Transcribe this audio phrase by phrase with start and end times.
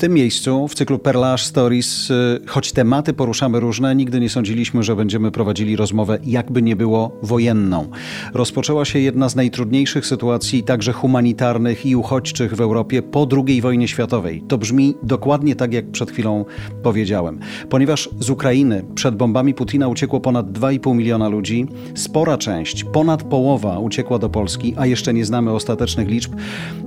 [0.00, 4.96] tym miejscu, w cyklu Perlaż Stories, y, choć tematy poruszamy różne, nigdy nie sądziliśmy, że
[4.96, 7.90] będziemy prowadzili rozmowę jakby nie było wojenną.
[8.34, 13.88] Rozpoczęła się jedna z najtrudniejszych sytuacji, także humanitarnych i uchodźczych w Europie po II wojnie
[13.88, 14.42] światowej.
[14.48, 16.44] To brzmi dokładnie tak, jak przed chwilą
[16.82, 17.38] powiedziałem.
[17.68, 23.78] Ponieważ z Ukrainy przed bombami Putina uciekło ponad 2,5 miliona ludzi, spora część, ponad połowa
[23.78, 26.32] uciekła do Polski, a jeszcze nie znamy ostatecznych liczb,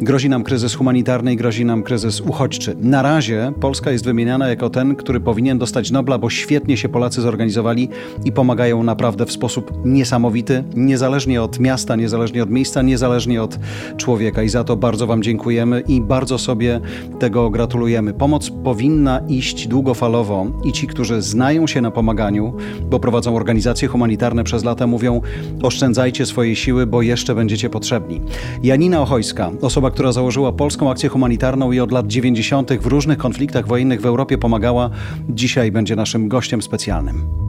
[0.02, 2.76] grozi nam kryzys humanitarny i grozi nam kryzys uchodźczy.
[2.82, 7.22] Na razie Polska jest wymieniana jako ten, który powinien dostać Nobla, bo świetnie się Polacy
[7.22, 7.90] zorganizowali
[8.26, 13.60] i pomagają naprawdę w sposób niesamowity, niezależnie od miasta, niezależnie od miejsca, niezależnie od
[13.98, 14.44] człowieka.
[14.44, 16.82] I za to bardzo Wam dziękujemy i bardzo sobie
[17.20, 18.14] tego gratulujemy.
[18.14, 22.54] Pomoc powinna iść długofalowo i ci, którzy znają się na pomaganiu,
[22.90, 25.22] bo prowadzą organizacje humanitarne przez lata, mówią:
[25.64, 28.22] oszczędzajcie swoje siły, bo jeszcze będziecie potrzebni.
[28.64, 32.74] Janina Ochojska, osoba, która założyła Polską Akcję Humanitarną i od lat 90.
[32.74, 34.90] w różnych konfliktach wojennych w Europie pomagała,
[35.30, 37.44] dzisiaj będzie naszym gościem specjalnym.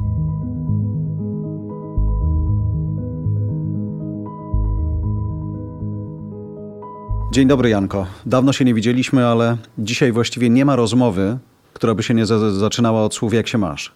[7.33, 8.07] Dzień dobry, Janko.
[8.27, 11.39] Dawno się nie widzieliśmy, ale dzisiaj właściwie nie ma rozmowy,
[11.73, 13.93] która by się nie za zaczynała od słów, jak się masz.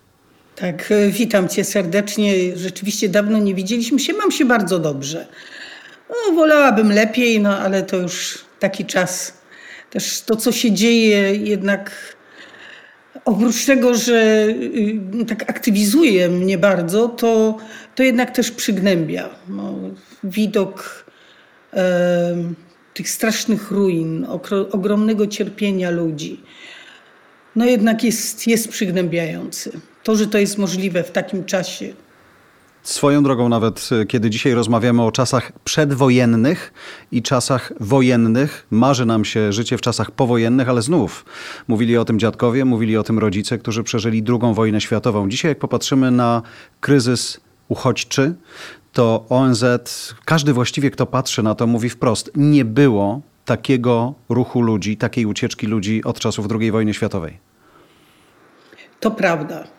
[0.57, 2.57] Tak, e, witam cię serdecznie.
[2.57, 4.13] Rzeczywiście dawno nie widzieliśmy się.
[4.13, 5.27] Mam się bardzo dobrze.
[6.11, 9.38] No, wolałabym lepiej, no ale to już taki czas.
[9.91, 11.91] Też to, co się dzieje, jednak
[13.25, 14.47] oprócz tego, że
[15.21, 17.57] y, tak aktywizuje mnie bardzo, to,
[17.95, 19.29] to jednak też przygnębia.
[19.49, 19.75] No,
[20.25, 21.05] widok
[21.73, 22.37] e,
[22.95, 24.27] tych strasznych ruin,
[24.71, 26.41] ogromnego cierpienia ludzi,
[27.57, 29.81] no jednak jest, jest przygnębiający.
[30.03, 31.93] To, że to jest możliwe w takim czasie.
[32.89, 36.73] Swoją drogą, nawet e, kiedy dzisiaj rozmawiamy o czasach przedwojennych
[37.13, 41.25] i czasach wojennych, marzy nam się życie w czasach powojennych, ale znów
[41.69, 45.29] mówili o tym dziadkowie, mówili o tym rodzice, którzy przeżyli II wojnę światową.
[45.29, 46.43] Dzisiaj, jak popatrzymy na
[46.81, 48.35] kryzys uchodźczy,
[48.93, 49.65] to ONZ,
[50.25, 55.67] każdy właściwie, kto patrzy na to, mówi wprost: nie było takiego ruchu ludzi, takiej ucieczki
[55.67, 57.39] ludzi od czasów II wojny światowej.
[59.01, 59.78] To prawda.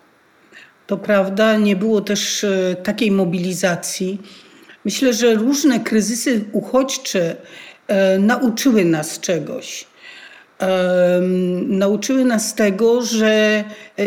[0.89, 4.21] To prawda, nie było też e, takiej mobilizacji.
[4.85, 7.35] Myślę, że różne kryzysy uchodźcze
[7.87, 9.85] e, nauczyły nas czegoś.
[10.59, 11.21] E,
[11.67, 13.63] nauczyły nas tego, że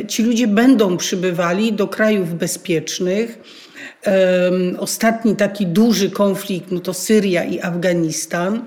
[0.08, 3.38] ci ludzie będą przybywali do krajów bezpiecznych.
[4.78, 8.66] Ostatni taki duży konflikt no to Syria i Afganistan.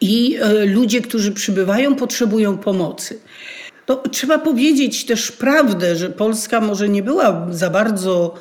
[0.00, 3.18] I ludzie, którzy przybywają, potrzebują pomocy.
[3.88, 8.34] No, trzeba powiedzieć też prawdę, że Polska może nie była za bardzo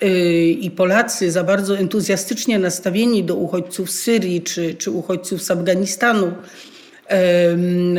[0.00, 0.08] yy,
[0.46, 6.32] i Polacy za bardzo entuzjastycznie nastawieni do uchodźców z Syrii czy, czy uchodźców z Afganistanu,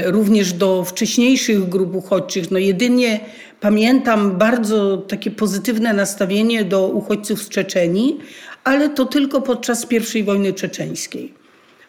[0.05, 2.51] również do wcześniejszych grup uchodźczych.
[2.51, 3.19] No jedynie
[3.59, 8.19] pamiętam bardzo takie pozytywne nastawienie do uchodźców z Czeczenii,
[8.63, 11.44] ale to tylko podczas I wojny czeczeńskiej.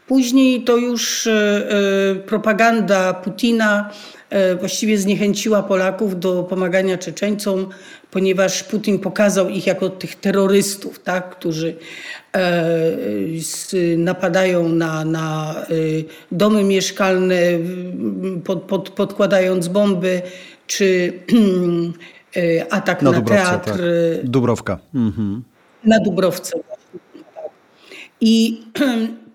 [0.09, 3.91] Później to już yy, propaganda Putina
[4.31, 7.69] E, właściwie zniechęciła Polaków do pomagania Czeczeńcom,
[8.11, 11.77] ponieważ Putin pokazał ich jako tych terrorystów, tak, którzy
[12.33, 12.97] e,
[13.97, 15.75] napadają na, na e,
[16.33, 17.37] domy mieszkalne,
[18.45, 20.22] pod, pod, podkładając bomby,
[20.66, 21.12] czy
[22.71, 23.71] atak na, na teatr.
[23.71, 23.81] Tak.
[24.25, 24.78] Dubrowka.
[24.95, 25.43] Mhm.
[25.84, 26.59] Na Dubrowce.
[28.21, 28.62] I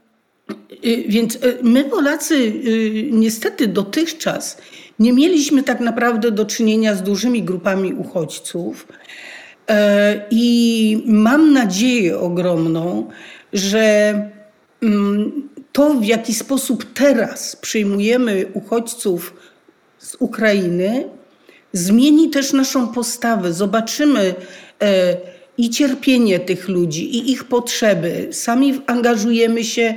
[1.08, 4.58] więc y, my, Polacy, y, niestety dotychczas
[5.00, 8.88] nie mieliśmy tak naprawdę do czynienia z dużymi grupami uchodźców.
[10.32, 13.10] I mam nadzieję ogromną,
[13.54, 14.14] że
[14.82, 19.34] mm, to, w jaki sposób teraz przyjmujemy uchodźców
[19.98, 21.10] z Ukrainy,
[21.74, 23.54] zmieni też naszą postawę.
[23.54, 24.36] Zobaczymy
[24.82, 25.18] e,
[25.58, 28.28] i cierpienie tych ludzi, i ich potrzeby.
[28.32, 29.96] Sami angażujemy się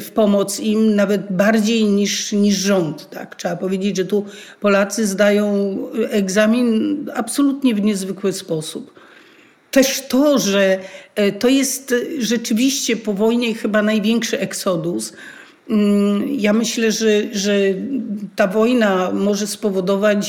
[0.00, 3.10] w pomoc im nawet bardziej niż, niż rząd.
[3.10, 3.36] Tak?
[3.36, 4.24] Trzeba powiedzieć, że tu
[4.60, 5.76] Polacy zdają
[6.10, 8.94] egzamin absolutnie w niezwykły sposób.
[9.70, 10.78] Też to, że
[11.14, 15.12] e, to jest rzeczywiście po wojnie chyba największy eksodus.
[15.70, 17.58] Mm, ja myślę, że, że
[18.36, 20.26] ta wojna może spowodować,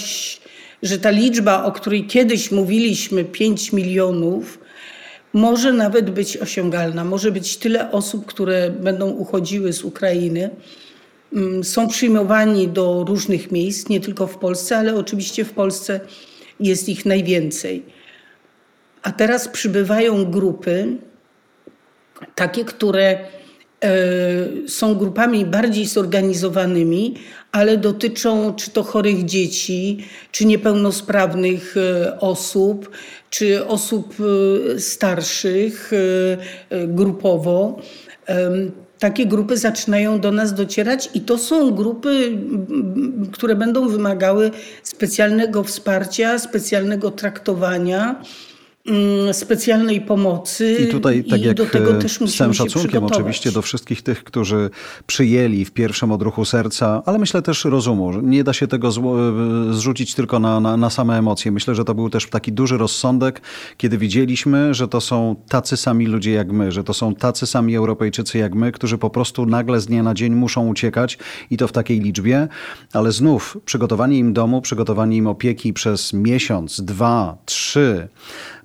[0.83, 4.59] że ta liczba, o której kiedyś mówiliśmy, 5 milionów,
[5.37, 7.03] może nawet być osiągalna.
[7.03, 10.49] Może być tyle osób, które będą uchodziły z Ukrainy.
[11.33, 15.99] Mm, są przyjmowani do różnych miejsc, nie tylko w Polsce, ale oczywiście w Polsce
[16.59, 17.83] jest ich najwięcej.
[19.03, 20.97] A teraz przybywają grupy,
[22.35, 23.19] takie, które
[24.67, 27.15] są grupami bardziej zorganizowanymi,
[27.51, 31.75] ale dotyczą czy to chorych dzieci, czy niepełnosprawnych
[32.19, 32.89] osób,
[33.29, 34.15] czy osób
[34.77, 35.91] starszych
[36.87, 37.81] grupowo
[38.99, 42.37] takie grupy zaczynają do nas docierać i to są grupy,
[43.31, 44.51] które będą wymagały
[44.83, 48.21] specjalnego wsparcia, specjalnego traktowania.
[48.87, 50.77] Mm, specjalnej pomocy.
[50.87, 54.01] I tutaj, tak i jak do tego e, też z całym szacunkiem oczywiście do wszystkich
[54.01, 54.69] tych, którzy
[55.07, 58.21] przyjęli w pierwszym odruchu serca, ale myślę też rozumu.
[58.21, 58.91] Nie da się tego e,
[59.73, 61.51] zrzucić tylko na, na, na same emocje.
[61.51, 63.41] Myślę, że to był też taki duży rozsądek,
[63.77, 67.75] kiedy widzieliśmy, że to są tacy sami ludzie jak my, że to są tacy sami
[67.75, 71.17] Europejczycy jak my, którzy po prostu nagle z dnia na dzień muszą uciekać
[71.51, 72.47] i to w takiej liczbie,
[72.93, 78.07] ale znów przygotowanie im domu, przygotowanie im opieki przez miesiąc, dwa, trzy,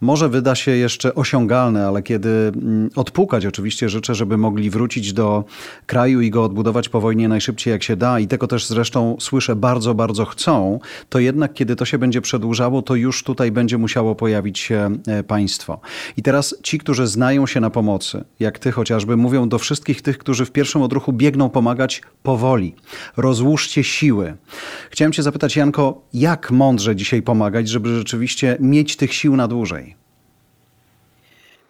[0.02, 5.44] może wyda się jeszcze osiągalne, ale kiedy mm, odpukać, oczywiście życzę, żeby mogli wrócić do
[5.86, 9.56] kraju i go odbudować po wojnie najszybciej jak się da i tego też zresztą słyszę
[9.56, 14.14] bardzo, bardzo chcą, to jednak kiedy to się będzie przedłużało, to już tutaj będzie musiało
[14.14, 15.80] pojawić się e, państwo.
[16.16, 20.18] I teraz ci, którzy znają się na pomocy, jak ty chociażby, mówią do wszystkich tych,
[20.18, 22.74] którzy w pierwszym odruchu biegną pomagać powoli.
[23.16, 24.36] Rozłóżcie siły.
[24.90, 29.91] Chciałem cię zapytać, Janko, jak mądrze dzisiaj pomagać, żeby rzeczywiście mieć tych sił na dłużej?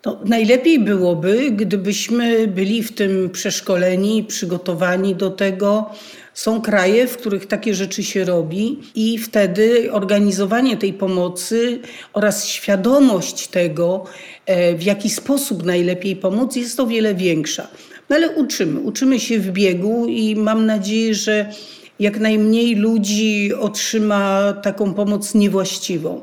[0.07, 5.91] No, najlepiej byłoby, gdybyśmy byli w tym przeszkoleni, przygotowani do tego.
[6.35, 11.81] Są kraje, w których takie rzeczy się robi, i wtedy organizowanie tej pomocy
[12.13, 14.05] oraz świadomość tego,
[14.47, 17.69] e, w jaki sposób najlepiej pomóc, jest o wiele większa.
[18.11, 21.53] No ale uczymy, uczymy się w biegu i mam nadzieję, że
[22.01, 26.23] jak najmniej ludzi otrzyma taką pomoc niewłaściwą.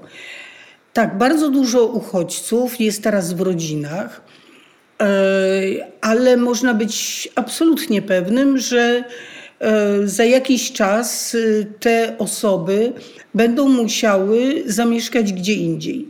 [1.00, 4.22] Tak, bardzo dużo uchodźców jest teraz w rodzinach,
[5.01, 5.07] e,
[6.01, 9.04] ale można być absolutnie pewnym, że
[9.60, 12.94] e, za jakiś czas e, te osoby
[13.34, 16.07] będą musiały zamieszkać gdzie indziej.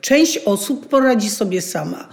[0.00, 2.08] Część osób poradzi sobie sama.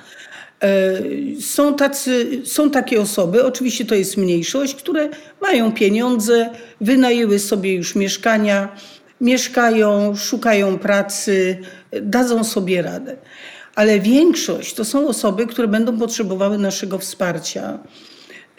[1.40, 5.10] Są, tacy, są takie osoby, oczywiście to jest mniejszość, które
[5.42, 6.50] mają pieniądze,
[6.82, 8.76] wynajęły sobie już mieszkania,
[9.22, 11.58] mieszkają, szukają pracy,
[12.02, 13.16] dadzą sobie radę.
[13.76, 17.80] Ale większość to są osoby, które będą potrzebowały naszego wsparcia.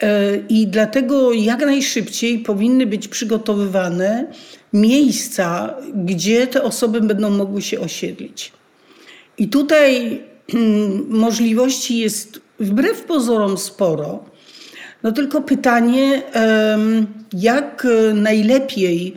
[0.01, 4.27] E, I dlatego jak najszybciej powinny być przygotowywane
[4.73, 8.51] miejsca, gdzie te osoby będą mogły się osiedlić.
[9.37, 10.21] I tutaj
[10.51, 14.23] hmm, możliwości jest wbrew pozorom sporo.
[15.03, 16.21] No tylko pytanie,
[17.33, 19.13] jak najlepiej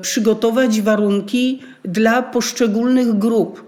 [0.00, 3.66] przygotować warunki dla poszczególnych grup.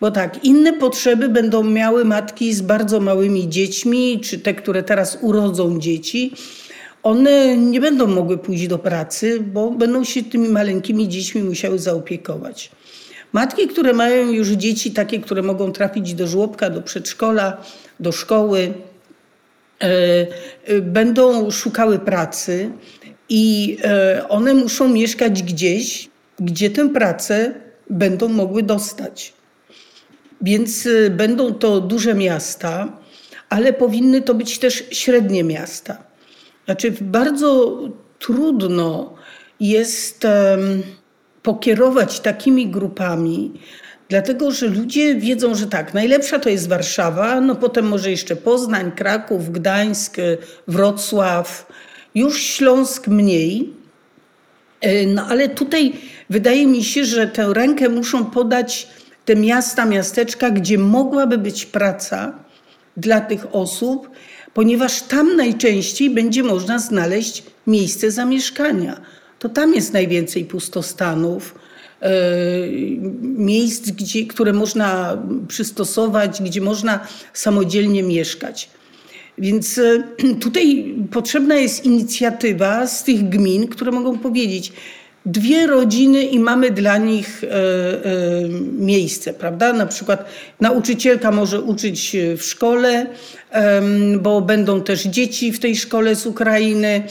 [0.00, 5.18] Bo tak, inne potrzeby będą miały matki z bardzo małymi dziećmi, czy te, które teraz
[5.20, 6.32] urodzą dzieci.
[7.02, 12.70] One nie będą mogły pójść do pracy, bo będą się tymi maleńkimi dziećmi musiały zaopiekować.
[13.32, 17.56] Matki, które mają już dzieci takie, które mogą trafić do żłobka, do przedszkola,
[18.00, 18.72] do szkoły,
[19.80, 19.86] e,
[20.64, 22.70] e, będą szukały pracy
[23.28, 26.08] i e, one muszą mieszkać gdzieś,
[26.38, 27.54] gdzie tę pracę
[27.90, 29.32] będą mogły dostać.
[30.40, 32.98] Więc e, będą to duże miasta,
[33.48, 36.02] ale powinny to być też średnie miasta.
[36.64, 37.78] Znaczy, bardzo
[38.18, 39.14] trudno
[39.60, 40.26] jest
[41.42, 43.52] pokierować takimi grupami,
[44.08, 48.92] dlatego że ludzie wiedzą, że tak, najlepsza to jest Warszawa, no potem może jeszcze Poznań,
[48.92, 50.16] Kraków, Gdańsk,
[50.68, 51.66] Wrocław,
[52.16, 53.72] już Śląsk mniej.
[54.80, 55.92] E, no ale tutaj
[56.30, 58.88] wydaje mi się, że tę rękę muszą podać
[59.24, 62.38] te miasta, miasteczka, gdzie mogłaby być praca
[62.96, 64.10] dla tych osób,
[64.54, 69.00] ponieważ tam najczęściej będzie można znaleźć miejsce zamieszkania.
[69.38, 71.54] To tam jest najwięcej pustostanów,
[72.00, 72.10] e,
[73.22, 75.18] miejsc, gdzie, które można
[75.48, 77.00] przystosować, gdzie można
[77.32, 78.75] samodzielnie mieszkać.
[79.38, 80.02] Więc e,
[80.44, 84.72] tutaj potrzebna jest inicjatywa z tych gmin, które mogą powiedzieć,
[85.26, 89.72] dwie rodziny i mamy dla nich e, e, miejsce, prawda?
[89.72, 90.24] Na przykład
[90.60, 93.06] nauczycielka może uczyć w szkole,
[94.20, 97.02] bo będą też dzieci w tej szkole z Ukrainy,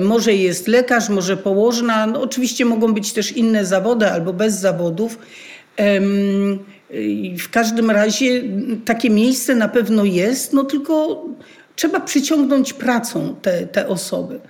[0.00, 5.18] może jest lekarz, może położna, no oczywiście mogą być też inne zawody albo bez zawodów.
[7.38, 8.42] W każdym razie
[8.84, 11.24] takie miejsce na pewno jest, no tylko
[11.76, 14.40] trzeba przyciągnąć pracą te, te osoby.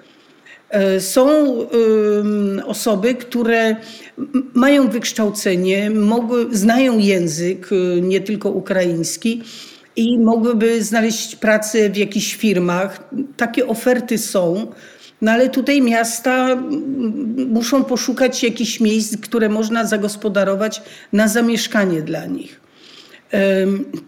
[0.70, 1.56] E, są
[2.66, 3.76] osoby, które
[4.54, 9.42] mają wykształcenie, mogły, znają język, e, nie tylko ukraiński,
[9.96, 13.08] i mogłyby znaleźć pracę w jakichś firmach.
[13.36, 14.66] Takie oferty są.
[15.20, 16.62] No ale tutaj miasta
[17.36, 22.61] muszą poszukać jakichś miejsc, które można zagospodarować na zamieszkanie dla nich.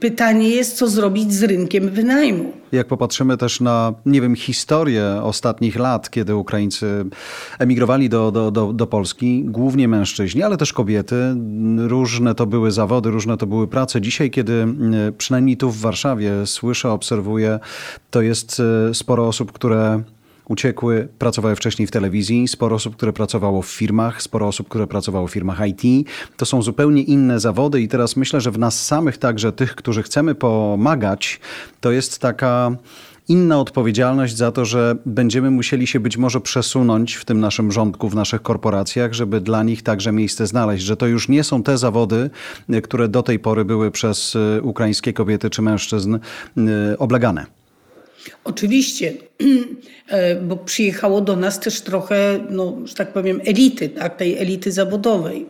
[0.01, 2.53] Pytanie jest, co zrobić z rynkiem wynajmu.
[2.73, 7.05] Jak popatrzymy też na, nie wiem, historię ostatnich lat, kiedy Ukraińcy
[7.59, 11.17] emigrowali do, do, do, do Polski, głównie mężczyźni, ale też kobiety,
[11.77, 14.01] różne to były zawody, różne to były prace.
[14.01, 14.67] Dzisiaj, kiedy
[15.19, 17.59] przynajmniej tu w Warszawie słyszę, obserwuję,
[18.11, 20.03] to jest e, sporo osób, które
[20.49, 25.27] uciekły, pracowały wcześniej w telewizji, sporo osób, które pracowało w firmach, sporo osób, które pracowało
[25.27, 26.09] w firmach IT.
[26.37, 30.03] To są zupełnie inne zawody i teraz myślę, że w nas samych także tych, którzy
[30.03, 31.41] chcemy pomagać,
[31.81, 32.77] to jest taka
[33.29, 38.09] inna odpowiedzialność za to, że będziemy musieli się być może przesunąć w tym naszym rządku,
[38.09, 41.79] w naszych korporacjach, żeby dla nich także miejsce znaleźć, że to już nie są te
[41.79, 42.31] zawody,
[42.83, 47.47] które do tej pory były przez y, ukraińskie kobiety czy mężczyzn y, oblegane.
[48.45, 49.13] Oczywiście,
[50.09, 54.73] e, bo przyjechało do nas też trochę, no, że tak powiem, elity, tak, tej elity
[54.73, 55.47] zawodowej.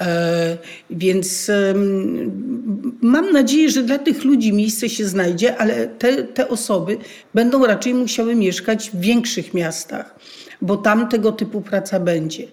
[0.00, 0.56] E,
[0.90, 1.50] więc
[3.02, 6.98] mam nadzieję, że dla tych ludzi miejsce się znajdzie, ale te, te osoby
[7.34, 10.14] będą raczej musiały mieszkać w większych miastach,
[10.62, 12.46] bo tam tego typu praca będzie.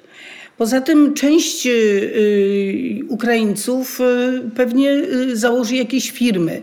[0.60, 4.92] Poza tym część y, y, Ukraińców y, pewnie
[5.34, 6.62] założy jakieś firmy.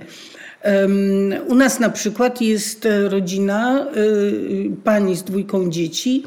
[1.49, 6.23] U nas na przykład jest e, rodzina y, pani z dwójką dzieci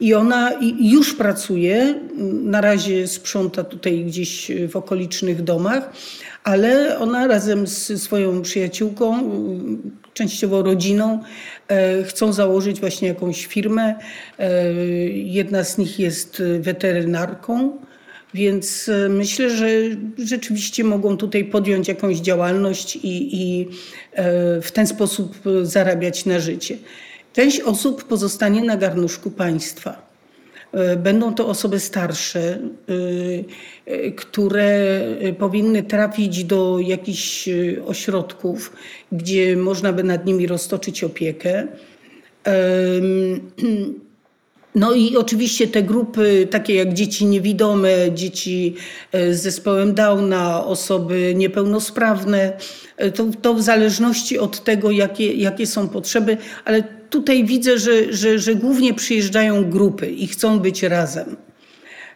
[0.00, 1.94] i ona już pracuje,
[2.42, 5.90] na razie sprząta tutaj gdzieś w okolicznych domach,
[6.44, 9.30] ale ona razem z swoją przyjaciółką,
[10.14, 11.22] częściowo rodziną,
[11.68, 13.94] e, chcą założyć właśnie jakąś firmę.
[14.38, 14.72] E,
[15.12, 17.78] jedna z nich jest weterynarką.
[18.34, 19.68] Więc e, myślę, że
[20.18, 23.68] rzeczywiście mogą tutaj podjąć jakąś działalność i, i
[24.12, 26.76] e, w ten sposób zarabiać na życie.
[27.32, 30.10] Część osób pozostanie na garnuszku państwa.
[30.72, 32.58] E, będą to osoby starsze,
[34.16, 35.00] które
[35.38, 37.48] powinny trafić do jakichś
[37.86, 38.72] ośrodków,
[39.12, 41.66] gdzie można by nad nimi roztoczyć opiekę.
[44.74, 48.74] No i oczywiście te grupy, takie jak dzieci niewidome, dzieci
[49.12, 52.52] e, z zespołem Downa, osoby niepełnosprawne,
[52.96, 58.12] e, to, to w zależności od tego, jakie, jakie są potrzeby, ale tutaj widzę, że,
[58.12, 61.36] że, że głównie przyjeżdżają grupy i chcą być razem.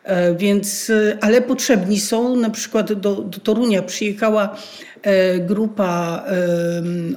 [0.04, 4.56] E, więc, ale potrzebni są, na przykład do, do Torunia przyjechała
[5.40, 6.24] grupa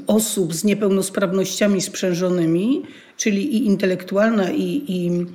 [0.08, 2.84] osób z niepełnosprawnościami sprzężonymi,
[3.18, 5.26] czyli i intelektualna, i, i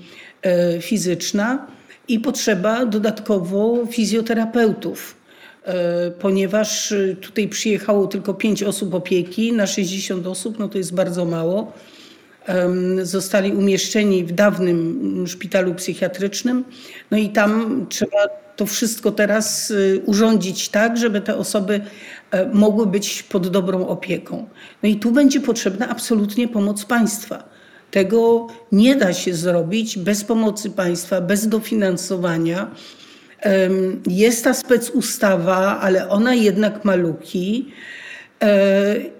[0.43, 1.67] e, fizyczna,
[2.09, 5.17] i potrzeba dodatkowo fizjoterapeutów
[5.65, 11.25] e, ponieważ tutaj przyjechało tylko 5 osób opieki na 60 osób, no to jest bardzo
[11.25, 11.73] mało.
[13.03, 16.65] Zostali umieszczeni w dawnym szpitalu psychiatrycznym,
[17.11, 21.81] no i tam trzeba to wszystko teraz e, urządzić tak, żeby te osoby
[22.53, 24.49] mogły być pod dobrą opieką.
[24.83, 27.45] No i tu będzie potrzebna absolutnie pomoc państwa.
[27.91, 32.71] Tego nie da się zrobić bez pomocy państwa, bez dofinansowania.
[34.07, 38.02] Jest ta specustawa, ale ona jednak ma luki e,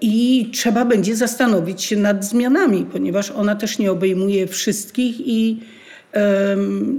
[0.00, 5.61] i trzeba będzie zastanowić się nad zmianami, ponieważ ona też nie obejmuje wszystkich i,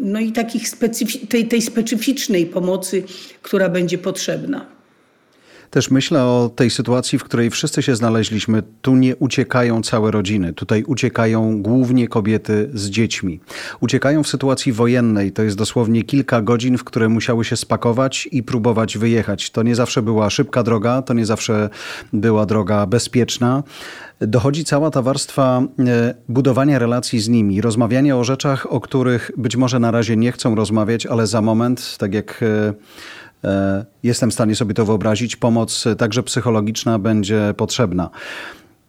[0.04, 3.04] no i takich specyfi- tej, tej specyficznej pomocy,
[3.42, 4.73] która będzie potrzebna.
[5.74, 8.64] Też myślę o tej sytuacji, w której wszyscy się znaleźliśmy.
[8.82, 13.40] Tu nie uciekają całe rodziny, tutaj uciekają głównie kobiety z dziećmi.
[13.80, 18.44] Uciekają w sytuacji wojennej, to jest dosłownie kilka godzin, w które musiały się spakować i
[18.44, 19.50] próbować wyjechać.
[19.50, 21.70] To nie zawsze była szybka droga, to nie zawsze
[22.14, 23.64] była droga bezpieczna
[24.28, 29.56] dochodzi cała ta warstwa e, budowania relacji z nimi, rozmawiania o rzeczach, o których być
[29.56, 32.74] może na razie nie chcą rozmawiać, ale za moment, tak jak e,
[34.04, 35.36] jestem w stanie sobie to wyobrazić.
[35.36, 38.10] Pomoc e, także psychologiczna będzie potrzebna.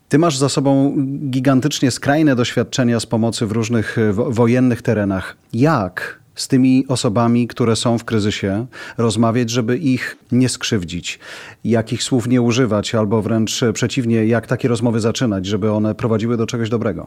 [0.08, 0.96] Ty masz za sobą
[1.30, 5.36] gigantycznie skrajne doświadczenia z pomocy w różnych e, wojennych terenach.
[5.52, 8.66] Jak z tymi osobami, które są w kryzysie,
[8.98, 11.18] rozmawiać, żeby ich nie skrzywdzić,
[11.64, 16.46] jakich słów nie używać, albo wręcz przeciwnie, jak takie rozmowy zaczynać, żeby one prowadziły do
[16.46, 17.06] czegoś dobrego?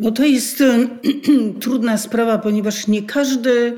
[0.00, 0.62] No to jest
[1.60, 3.76] trudna sprawa, ponieważ nie każdy E,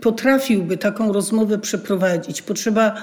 [0.00, 2.42] potrafiłby taką rozmowę przeprowadzić.
[2.42, 2.94] Potrzeba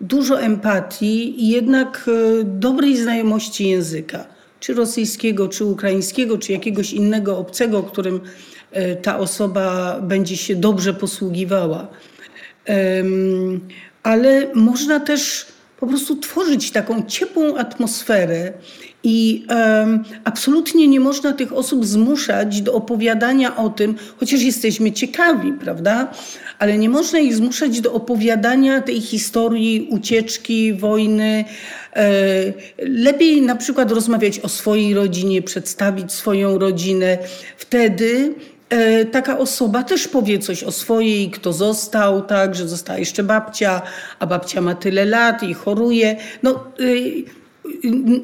[0.00, 4.26] dużo empatii i jednak e, dobrej znajomości języka,
[4.60, 8.20] czy rosyjskiego, czy ukraińskiego, czy jakiegoś innego obcego, którym
[8.70, 11.88] e, ta osoba będzie się dobrze posługiwała.
[14.02, 15.46] Ale można też
[15.82, 18.52] po prostu tworzyć taką ciepłą atmosferę
[19.04, 25.52] i um, absolutnie nie można tych osób zmuszać do opowiadania o tym, chociaż jesteśmy ciekawi,
[25.52, 26.12] prawda?
[26.58, 31.44] Ale nie można ich zmuszać do opowiadania tej historii ucieczki, wojny.
[31.96, 32.04] E,
[32.78, 37.18] lepiej na przykład rozmawiać o swojej rodzinie, przedstawić swoją rodzinę.
[37.56, 38.34] Wtedy
[39.12, 43.82] taka osoba też powie coś o swojej, kto został, tak, że została jeszcze babcia,
[44.18, 46.16] a babcia ma tyle lat i choruje.
[46.42, 47.24] No, y,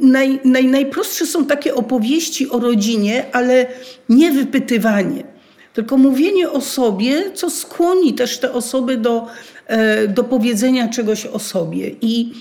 [0.01, 3.67] naj, naj, najprostsze są takie opowieści o rodzinie, ale
[4.09, 5.25] nie wypytywanie,
[5.73, 9.27] tylko mówienie o sobie, co skłoni też te osoby do,
[9.67, 11.91] e, do powiedzenia czegoś o sobie.
[12.01, 12.33] I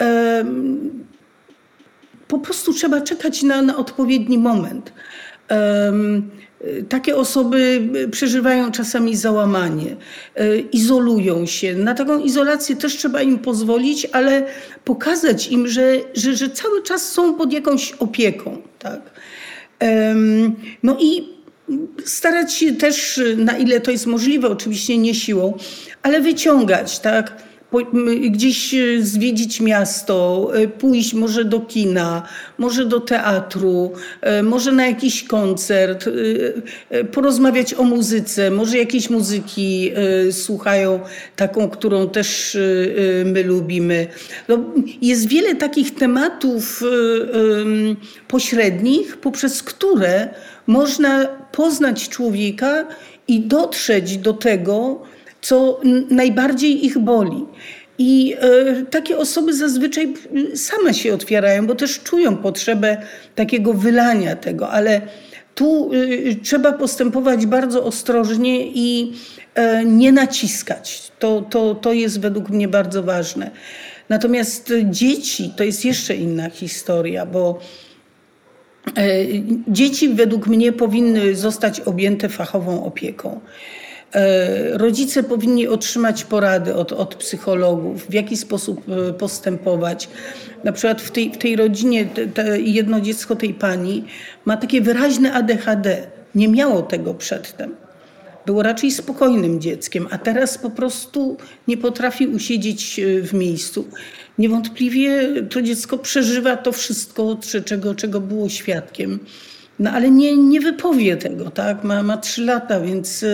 [0.00, 0.44] e,
[2.28, 4.92] po prostu trzeba czekać na, na odpowiedni moment.
[5.50, 5.92] E,
[6.88, 9.96] takie osoby przeżywają czasami załamanie,
[10.34, 11.74] e, izolują się.
[11.74, 14.46] Na taką izolację też trzeba im pozwolić, ale
[14.84, 18.62] pokazać im, że, że, że cały czas są pod jakąś opieką.
[18.78, 19.00] Tak?
[20.82, 21.28] No i
[22.04, 25.58] starać się też, na ile to jest możliwe, oczywiście nie siłą,
[26.02, 27.45] ale wyciągać, tak?
[28.30, 32.22] Gdzieś e, zwiedzić miasto, e, pójść może do kina,
[32.58, 36.04] może do teatru, e, może na jakiś koncert,
[37.12, 39.92] porozmawiać o muzyce, może jakieś muzyki
[40.30, 41.00] słuchają,
[41.36, 42.58] taką, którą też
[43.24, 44.06] my lubimy.
[44.48, 44.58] No,
[45.02, 46.82] jest wiele takich tematów
[48.28, 50.28] pośrednich, poprzez które
[50.66, 52.86] można poznać człowieka
[53.28, 55.02] i dotrzeć do tego,
[55.46, 57.46] co najbardziej ich boli.
[57.98, 60.14] I e, takie osoby zazwyczaj
[60.54, 63.02] same się otwierają, bo też czują potrzebę
[63.34, 65.00] takiego wylania tego, ale
[65.54, 69.12] tu y, trzeba postępować bardzo ostrożnie i
[69.54, 71.12] e, nie naciskać.
[71.18, 73.50] To, to, to jest według mnie bardzo ważne.
[74.08, 77.58] Natomiast dzieci to jest jeszcze inna historia, bo
[78.96, 79.02] e,
[79.68, 83.40] dzieci według mnie powinny zostać objęte fachową opieką.
[84.16, 90.08] E, rodzice powinni otrzymać porady od, od psychologów, w jaki sposób e, postępować.
[90.64, 94.04] Na przykład w tej, w tej rodzinie te, jedno dziecko tej pani
[94.44, 96.06] ma takie wyraźne ADHD.
[96.34, 97.74] Nie miało tego przedtem.
[98.46, 101.36] Było raczej spokojnym dzieckiem, a teraz po prostu
[101.68, 103.84] nie potrafi usiedzieć e, w miejscu.
[104.38, 109.18] Niewątpliwie to dziecko przeżywa to wszystko, czego, czego było świadkiem.
[109.78, 111.84] No ale nie, nie wypowie tego, tak?
[111.84, 113.24] Ma, trzy lata, więc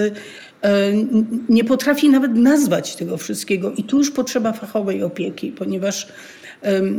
[1.48, 3.72] nie potrafi nawet nazwać tego wszystkiego.
[3.72, 6.09] I tu już potrzeba fachowej opieki, ponieważ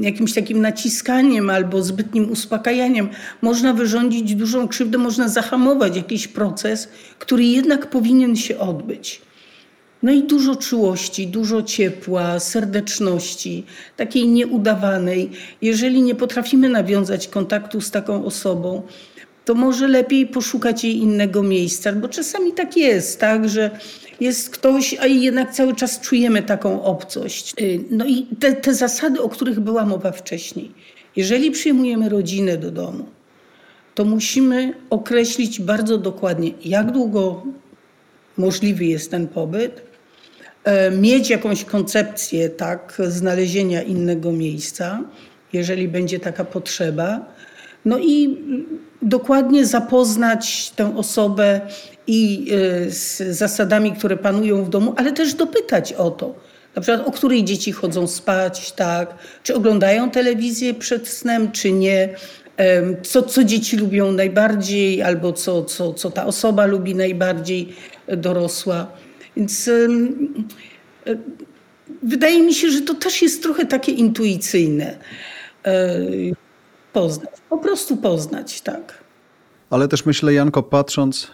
[0.02, 3.10] jakimś takim naciskaniem albo zbytnim uspokajaniem
[3.42, 9.22] można wyrządzić dużą krzywdę, można zahamować jakiś proces, który jednak powinien się odbyć.
[10.04, 13.64] No i dużo czułości, dużo ciepła, serdeczności,
[13.98, 15.30] takiej nieudawanej.
[15.62, 18.82] Jeżeli nie potrafimy nawiązać kontaktu z taką osobą,
[19.46, 23.72] to może lepiej poszukać jej innego miejsca, bo czasami tak jest, tak, że
[24.20, 27.54] jest ktoś, a jednak cały czas czujemy taką obcość.
[27.62, 30.72] Y, no i te, te zasady, o których była mowa wcześniej.
[31.16, 33.06] Jeżeli przyjmujemy rodzinę do domu,
[33.96, 37.44] to musimy określić bardzo dokładnie, jak długo
[38.38, 39.82] możliwy jest ten pobyt,
[40.64, 45.04] e, mieć jakąś koncepcję tak, znalezienia innego miejsca,
[45.54, 47.26] jeżeli będzie taka potrzeba.
[47.86, 48.38] No i
[49.04, 51.62] dokładnie zapoznać tę osobę
[52.08, 56.36] i e, z zasadami, które panują w domu, ale też dopytać o to.
[56.76, 59.16] Na przykład, o której dzieci chodzą spać, tak?
[59.44, 62.10] Czy oglądają telewizję przed snem, czy nie?
[63.04, 67.76] Co, co dzieci lubią najbardziej, albo co, co, co ta osoba lubi najbardziej
[68.08, 68.88] e, dorosła.
[69.38, 69.88] Więc e,
[72.04, 74.98] wydaje mi się, że to też jest trochę takie intuicyjne.
[76.94, 79.04] Poznać, po prostu poznać, tak.
[79.70, 81.32] Ale też myślę, Janko, patrząc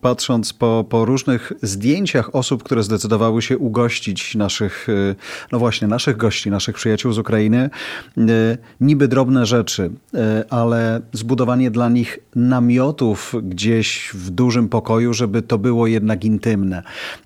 [0.00, 5.14] patrząc po, po różnych zdjęciach osób, które zdecydowały się ugościć naszych, e,
[5.52, 7.70] no właśnie, naszych gości, naszych przyjaciół z Ukrainy,
[8.18, 15.42] e, niby drobne rzeczy, e, ale zbudowanie dla nich namiotów gdzieś w dużym pokoju, żeby
[15.42, 16.82] to było jednak intymne.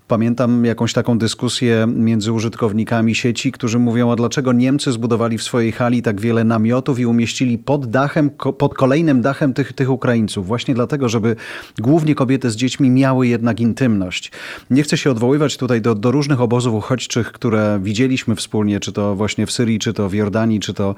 [0.07, 5.71] Pamiętam jakąś taką dyskusję między użytkownikami sieci, którzy mówią, a dlaczego Niemcy zbudowali w swojej
[5.71, 10.47] hali tak wiele namiotów i umieścili pod dachem, pod kolejnym dachem tych, tych Ukraińców.
[10.47, 11.35] Właśnie dlatego, żeby
[11.79, 14.31] głównie kobiety kobiety z dziećmi miały jednak intymność.
[14.69, 19.15] Nie chcę się odwoływać tutaj do, do różnych obozów uchodźczych, które widzieliśmy wspólnie, czy to
[19.15, 20.95] właśnie w Syrii, czy to w Jordanii, czy to,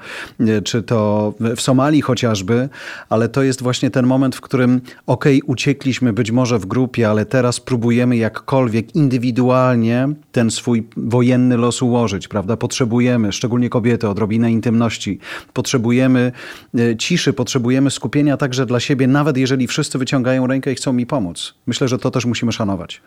[0.64, 2.68] czy to w Somalii chociażby,
[3.08, 7.10] ale to jest właśnie ten moment, w którym okej, okay, uciekliśmy być może w grupie,
[7.10, 12.56] ale teraz próbujemy jakkolwiek indywidualnie ten swój wojenny los ułożyć, prawda?
[12.56, 15.18] Potrzebujemy, szczególnie kobiety, odrobinę intymności.
[15.52, 16.32] Potrzebujemy
[16.78, 21.06] e, ciszy, potrzebujemy skupienia także dla siebie, nawet jeżeli wszyscy wyciągają rękę i chcą mi
[21.06, 21.19] pomóc.
[21.66, 23.00] Myślę, że to też musimy szanować.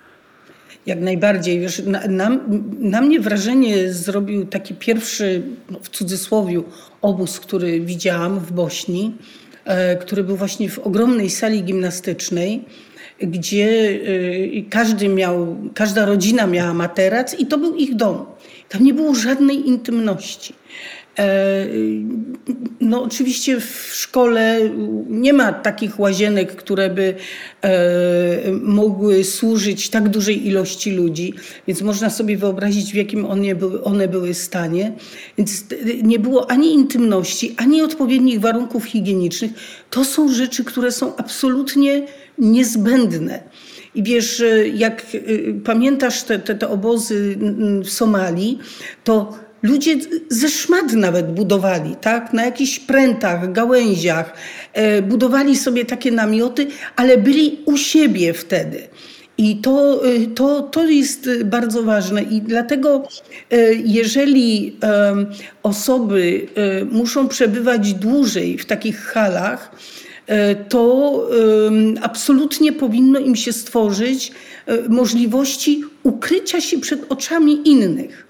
[0.86, 1.60] Jak najbardziej.
[1.60, 2.39] Wiesz, na, na,
[2.80, 6.62] na, mnie wrażenie zrobił taki pierwszy, no, w cudzysłowie,
[7.02, 9.13] obóz, który widziałam w Bośni,
[9.65, 12.65] e, który był właśnie w ogromnej sali gimnastycznej,
[13.21, 13.99] gdzie
[14.58, 18.26] e, każdy miał, każda rodzina miała materac i to był ich dom.
[18.69, 20.54] Tam nie było żadnej intymności.
[21.19, 21.67] E,
[22.80, 24.60] no, oczywiście w szkole
[25.10, 27.15] nie ma takich łazienek, które by
[27.62, 27.71] e,
[28.62, 31.34] mogły służyć tak dużej ilości ludzi,
[31.67, 34.93] więc można sobie wyobrazić, w jakim one były, one były stanie.
[35.38, 35.65] Więc
[36.04, 39.52] nie było ani intymności, ani odpowiednich warunków higienicznych.
[39.89, 42.06] To są rzeczy, które są absolutnie
[42.38, 43.43] niezbędne.
[43.95, 47.38] I wiesz, jak y, pamiętasz te, te, te obozy
[47.84, 48.60] w Somalii,
[49.04, 49.95] to ludzie
[50.30, 52.34] ze szmat nawet budowali, tak?
[52.34, 54.34] Na jakichś prętach, gałęziach.
[54.73, 58.88] E, budowali sobie takie namioty, ale byli u siebie wtedy.
[59.38, 62.23] I to, y, to, to jest bardzo ważne.
[62.23, 63.08] I dlatego,
[63.52, 64.78] e, jeżeli
[65.63, 69.71] osoby e, muszą przebywać dłużej w takich halach,
[70.28, 71.30] E, to
[72.02, 74.32] absolutnie powinno im się stworzyć
[74.65, 78.28] e, możliwości ukrycia się przed oczami innych.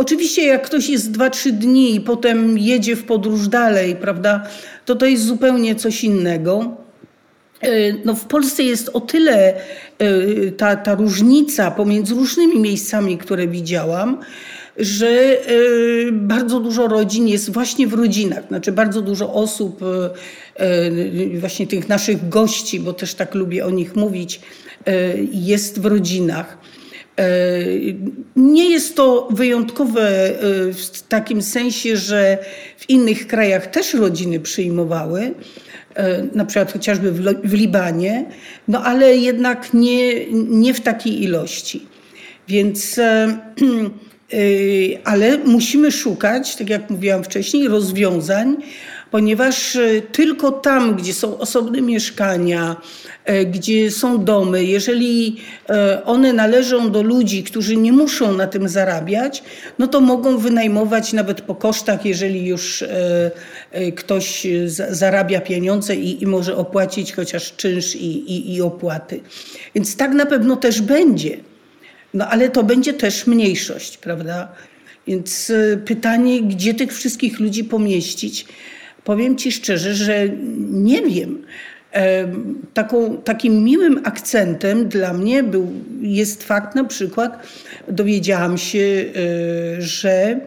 [0.00, 4.46] Oczywiście, jak ktoś jest 2-3 dni i potem jedzie w podróż dalej, prawda,
[4.84, 6.76] to to jest zupełnie coś innego.
[7.60, 7.68] E,
[8.04, 9.54] no w Polsce jest o tyle
[10.56, 14.18] ta, ta różnica pomiędzy różnymi miejscami, które widziałam,
[14.76, 18.48] że e, bardzo dużo rodzin jest właśnie w rodzinach.
[18.48, 20.10] Znaczy bardzo dużo osób, e,
[20.64, 24.40] e, właśnie tych naszych gości, bo też tak lubię o nich mówić,
[25.32, 26.58] jest w rodzinach.
[28.36, 30.32] Nie jest to wyjątkowe
[30.72, 32.38] w takim sensie, że
[32.78, 35.34] w innych krajach też rodziny przyjmowały,
[36.34, 37.12] na przykład chociażby
[37.44, 38.24] w Libanie,
[38.68, 41.86] no ale jednak nie, nie w takiej ilości.
[42.48, 43.00] Więc
[45.04, 48.56] ale musimy szukać, tak jak mówiłam wcześniej, rozwiązań,
[49.10, 52.76] ponieważ y, tylko tam, gdzie są osobne mieszkania,
[53.30, 55.36] y, gdzie są domy, jeżeli
[56.04, 59.42] one należą do ludzi, którzy nie muszą na tym zarabiać,
[59.78, 62.84] no to mogą wynajmować nawet po kosztach, jeżeli już
[63.96, 64.46] ktoś
[64.90, 69.20] zarabia pieniądze i, i może opłacić chociaż czynsz i, i, i opłaty.
[69.74, 71.36] Więc tak na pewno też będzie.
[72.14, 74.48] No ale to będzie też mniejszość, prawda?
[75.06, 78.46] Więc e, pytanie, gdzie tych wszystkich ludzi pomieścić?
[79.04, 80.28] Powiem Ci szczerze, że
[80.70, 81.42] nie wiem.
[81.92, 82.32] E,
[82.74, 87.46] taką, takim miłym akcentem dla mnie był, jest fakt na przykład,
[87.88, 90.40] dowiedziałam się, e, że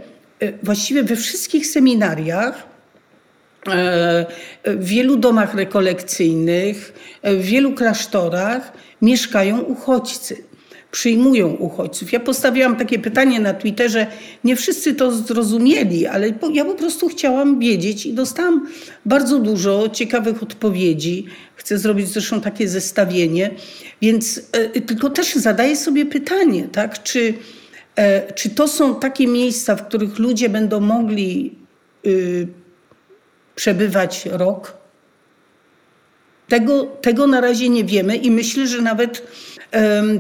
[0.64, 2.74] właściwie we wszystkich seminariach,
[4.66, 10.44] w wielu domach rekolekcyjnych, w wielu klasztorach mieszkają uchodźcy
[10.94, 12.12] przyjmują uchodźców.
[12.12, 14.08] Ja postawiłam takie pytanie na Twitterze,
[14.44, 18.68] nie wszyscy to zrozumieli, ale ja po prostu chciałam wiedzieć i dostałam
[19.06, 21.26] bardzo dużo ciekawych odpowiedzi.
[21.56, 23.52] Chcę zrobić zresztą takie zestawienie,
[24.02, 27.34] więc e, tylko też zadaję sobie pytanie, tak, czy,
[27.96, 31.56] e, czy to są takie miejsca, w których ludzie będą mogli
[32.06, 32.48] y,
[33.56, 34.78] przebywać rok?
[36.48, 39.24] Tego, tego na razie nie wiemy i myślę, że nawet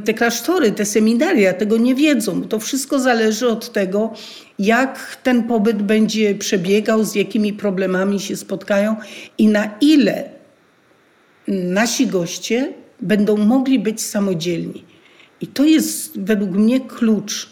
[0.06, 2.44] te klasztory, te seminaria tego nie wiedzą.
[2.44, 4.14] To wszystko zależy od tego,
[4.60, 8.96] jak ten pobyt będzie przebiegał, z jakimi problemami się spotkają
[9.38, 10.30] i na ile
[11.48, 14.84] nasi goście będą mogli być samodzielni.
[15.42, 17.50] I to jest według mnie klucz,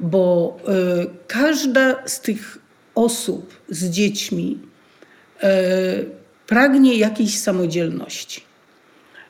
[0.00, 2.58] bo e, każda z tych
[2.94, 4.58] osób z dziećmi
[5.42, 5.50] e,
[6.46, 8.47] pragnie jakiejś samodzielności.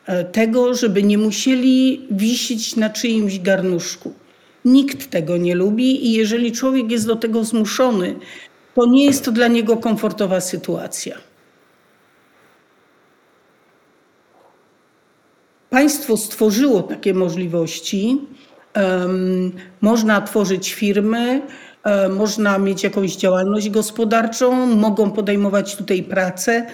[0.09, 4.13] E, tego, żeby nie musieli wisieć na czyimś garnuszku.
[4.65, 8.17] Nikt tego nie lubi i jeżeli człowiek jest do tego zmuszony,
[8.75, 11.19] to nie jest to dla niego komfortowa sytuacja.
[15.71, 18.21] Państwo stworzyło takie możliwości.
[18.77, 21.43] Um, można tworzyć firmy,
[21.85, 26.67] um, można mieć jakąś działalność gospodarczą, mogą podejmować tutaj pracę.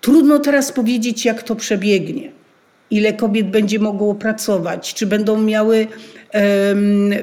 [0.00, 2.39] Trudno teraz powiedzieć, jak to przebiegnie.
[2.90, 5.86] Ile kobiet będzie mogło pracować, czy będą miały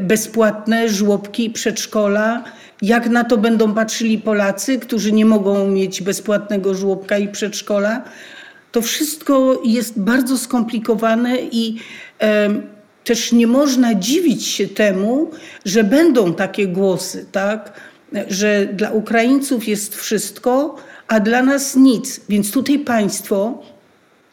[0.02, 2.44] bezpłatne żłobki przedszkola,
[2.82, 8.04] jak na to będą patrzyli Polacy, którzy nie mogą mieć bezpłatnego żłobka i przedszkola.
[8.72, 11.78] To wszystko jest bardzo skomplikowane i
[13.04, 15.32] też nie można dziwić się temu,
[15.66, 17.74] że będą takie głosy, tak?
[18.30, 20.76] że dla Ukraińców jest wszystko,
[21.08, 22.22] a dla nas nic.
[22.30, 23.64] Więc tutaj państwo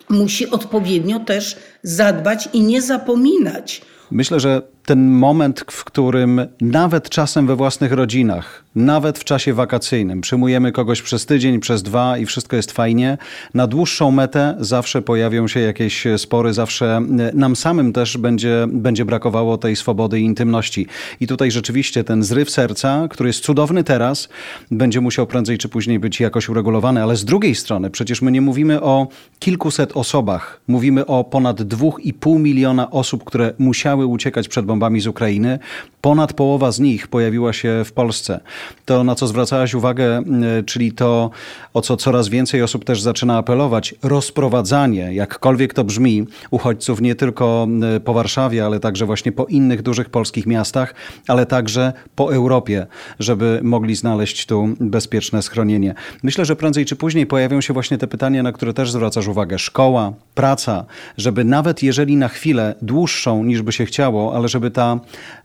[0.09, 3.83] musi odpowiednio też zadbać i nie zapominać.
[4.11, 10.20] Myślę, że ten moment, w którym nawet czasem we własnych rodzinach, nawet w czasie wakacyjnym
[10.20, 13.18] przyjmujemy kogoś przez tydzień, przez dwa i wszystko jest fajnie,
[13.55, 17.03] na dłuższą metę zawsze pojawią się jakieś spory, zawsze
[17.35, 20.87] nam samym też będzie, będzie brakowało tej swobody i intymności.
[21.20, 24.29] I tutaj rzeczywiście ten zryw serca, który jest cudowny teraz,
[24.70, 28.40] będzie musiał prędzej czy później być jakoś uregulowany, ale z drugiej strony przecież my nie
[28.40, 34.49] mówimy o kilkuset osobach, mówimy o ponad dwóch i pół miliona osób, które musiały uciekać
[34.49, 35.59] przed bombami z Ukrainy.
[36.01, 38.41] Ponad połowa z nich pojawiła się w Polsce.
[38.85, 40.23] To, na co zwracałaś uwagę,
[40.67, 41.31] czyli to,
[41.75, 47.67] o co coraz więcej osób też zaczyna apelować, rozprowadzanie, jakkolwiek to brzmi, uchodźców nie tylko
[48.05, 50.95] po Warszawie, ale także właśnie po innych dużych polskich miastach,
[51.29, 52.87] ale także po Europie,
[53.19, 55.95] żeby mogli znaleźć tu bezpieczne schronienie.
[56.23, 59.59] Myślę, że prędzej czy później pojawią się właśnie te pytania, na które też zwracasz uwagę.
[59.59, 60.85] Szkoła, praca,
[61.19, 65.00] żeby nawet jeżeli na chwilę dłuższą niż by się chciało, ale żeby ta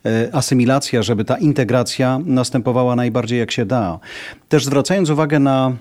[0.05, 3.99] e, asymilacja, żeby ta integracja następowała najbardziej jak się da.
[4.49, 5.73] Też zwracając uwagę na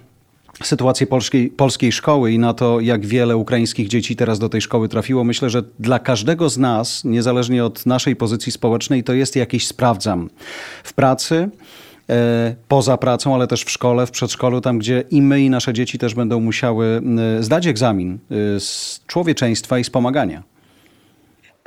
[0.62, 4.88] sytuację polskiej, polskiej szkoły i na to, jak wiele ukraińskich dzieci teraz do tej szkoły
[4.88, 9.66] trafiło, myślę, że dla każdego z nas, niezależnie od naszej pozycji społecznej, to jest jakiś
[9.66, 10.31] sprawdzam.
[10.85, 11.51] W pracy,
[12.68, 15.99] poza pracą, ale też w szkole, w przedszkolu, tam gdzie i my, i nasze dzieci
[15.99, 17.03] też będą musiały
[17.40, 18.18] zdać egzamin
[18.59, 20.42] z człowieczeństwa i wspomagania.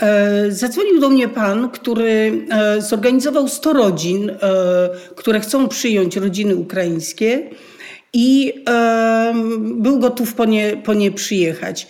[0.01, 4.35] E, zadzwonił do mnie pan, który e, zorganizował 100 rodzin, e,
[5.15, 7.49] które chcą przyjąć rodziny ukraińskie
[8.13, 8.63] i
[9.61, 11.87] był gotów po nie, po nie przyjechać.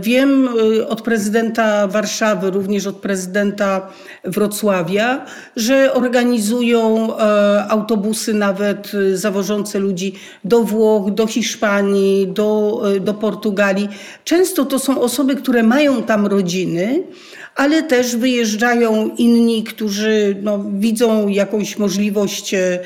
[0.00, 0.48] Wiem
[0.88, 3.88] od prezydenta Warszawy, również od prezydenta
[4.24, 5.24] Wrocławia,
[5.56, 7.16] że organizują
[7.68, 13.88] autobusy nawet zawożące ludzi do Włoch, do Hiszpanii, do, do Portugalii.
[14.24, 17.02] Często to są osoby, które mają tam rodziny,
[17.56, 22.78] ale też wyjeżdżają inni, którzy no, widzą jakąś możliwość e,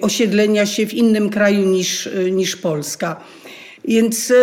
[0.00, 3.20] osiedlenia się w innym kraju niż, niż Polska.
[3.84, 4.34] Więc e,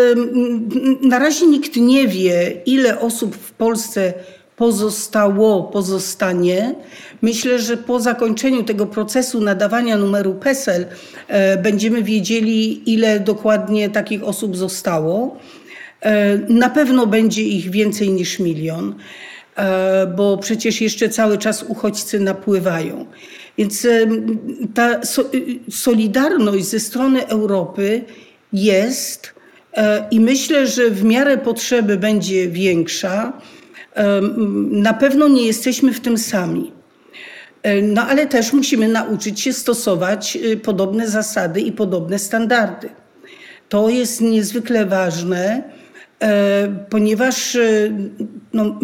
[1.07, 4.13] na razie nikt nie wie, ile osób w Polsce
[4.55, 6.75] pozostało, pozostanie.
[7.21, 10.85] Myślę, że po zakończeniu tego procesu nadawania numeru PESEL
[11.27, 15.37] e, będziemy wiedzieli, ile dokładnie takich osób zostało.
[16.49, 18.95] Na pewno będzie ich więcej niż milion.
[19.55, 23.05] E, bo przecież jeszcze cały czas uchodźcy napływają.
[23.57, 24.07] Więc e,
[24.73, 25.01] ta
[25.69, 28.03] solidarność ze strony Europy
[28.53, 29.33] jest
[29.73, 33.33] e, i myślę, że w miarę potrzeby będzie większa.
[34.71, 36.71] Na pewno nie jesteśmy w tym sami.
[37.83, 42.89] No ale też musimy nauczyć się stosować podobne zasady i podobne standardy.
[43.69, 45.63] To jest niezwykle ważne,
[46.89, 47.57] ponieważ
[48.53, 48.79] no,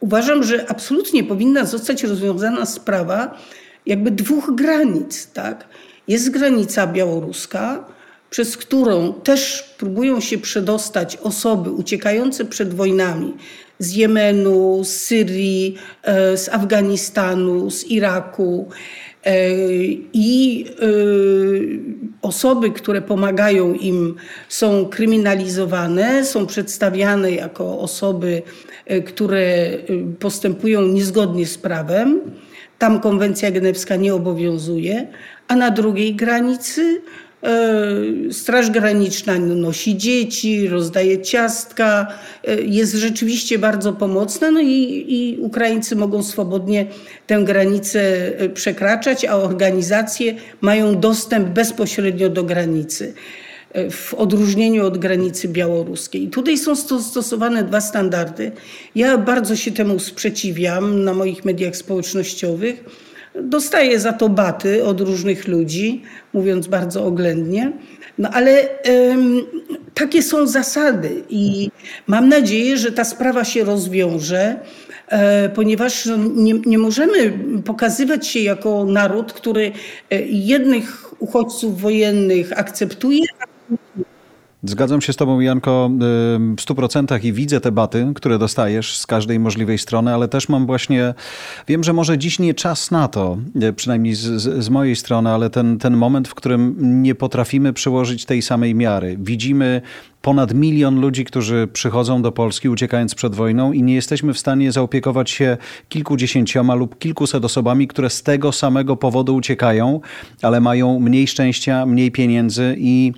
[0.00, 3.38] uważam, że absolutnie powinna zostać rozwiązana sprawa
[3.86, 5.26] jakby dwóch granic.
[5.32, 5.68] Tak?
[6.08, 7.84] Jest granica białoruska,
[8.30, 13.34] przez którą też próbują się przedostać osoby uciekające przed wojnami
[13.78, 18.68] z Jemenu, z Syrii, e, z Afganistanu, z Iraku.
[19.24, 19.50] E,
[20.12, 20.86] I e,
[22.22, 24.14] osoby, które pomagają im,
[24.48, 28.42] są kryminalizowane, są przedstawiane jako osoby,
[28.86, 29.70] e, które
[30.18, 32.20] postępują niezgodnie z prawem.
[32.78, 35.06] Tam konwencja genewska nie obowiązuje,
[35.48, 37.02] a na drugiej granicy
[38.30, 42.06] Straż Graniczna nosi dzieci, rozdaje ciastka,
[42.44, 46.86] e, jest rzeczywiście bardzo pomocna, no i, i Ukraińcy mogą swobodnie
[47.26, 48.00] tę granicę
[48.38, 53.14] e, przekraczać, a organizacje mają dostęp bezpośrednio do granicy
[53.90, 56.28] w odróżnieniu od granicy białoruskiej.
[56.28, 58.52] Tutaj są stosowane dwa standardy.
[58.94, 62.84] Ja bardzo się temu sprzeciwiam na moich mediach społecznościowych
[63.42, 67.72] Dostaję za to baty od różnych ludzi, mówiąc bardzo oględnie.
[68.18, 69.42] No ale ym,
[69.94, 71.70] takie są zasady i
[72.06, 74.56] mam nadzieję, że ta sprawa się rozwiąże,
[75.08, 77.32] e, ponieważ no, nie, nie możemy
[77.64, 79.72] pokazywać się jako naród, który
[80.10, 83.24] e, jednych uchodźców wojennych akceptuje,
[84.66, 85.90] Zgadzam się z Tobą, Janko,
[86.56, 90.48] w stu procentach i widzę te baty, które dostajesz z każdej możliwej strony, ale też
[90.48, 91.14] mam właśnie,
[91.68, 93.38] wiem, że może dziś nie czas na to,
[93.76, 98.24] przynajmniej z, z, z, mojej strony, ale ten, ten moment, w którym nie potrafimy przyłożyć
[98.24, 99.16] tej samej miary.
[99.20, 99.82] Widzimy
[100.22, 104.72] ponad milion ludzi, którzy przychodzą do Polski uciekając przed wojną i nie jesteśmy w stanie
[104.72, 105.56] zaopiekować się
[105.88, 110.00] kilkudziesięcioma lub kilkuset osobami, które z tego samego powodu uciekają,
[110.42, 113.12] ale mają mniej szczęścia, mniej pieniędzy i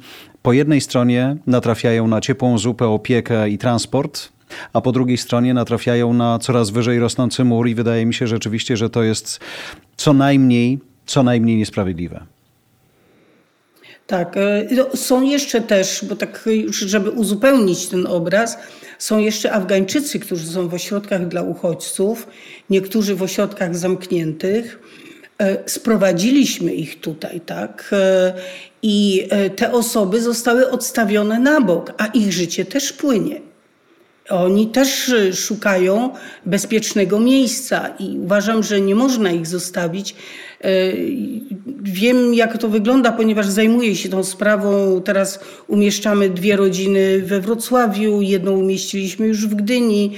[0.46, 4.28] po jednej stronie natrafiają na ciepłą zupę, opiekę i transport,
[4.72, 8.76] a po drugiej stronie natrafiają na coraz wyżej rosnący mur i wydaje mi się rzeczywiście,
[8.76, 9.40] że to jest
[9.96, 12.26] co najmniej, co najmniej niesprawiedliwe.
[14.06, 18.58] Tak, e, są jeszcze też, bo tak już, żeby uzupełnić ten obraz,
[18.98, 22.26] są jeszcze Afgańczycy, którzy są w ośrodkach dla uchodźców,
[22.70, 24.78] niektórzy w ośrodkach zamkniętych.
[25.38, 27.90] E, sprowadziliśmy ich tutaj, tak?
[27.92, 28.34] E,
[28.82, 33.40] I te osoby zostały odstawione na bok, a ich życie też płynie.
[34.28, 36.10] Oni też szukają
[36.46, 40.14] bezpiecznego miejsca i uważam, że nie można ich zostawić
[40.60, 40.92] E,
[41.82, 45.02] wiem, jak to wygląda, ponieważ zajmuję się tą sprawą.
[45.02, 50.12] Teraz umieszczamy dwie rodziny we Wrocławiu, jedną umieściliśmy już w Gdyni.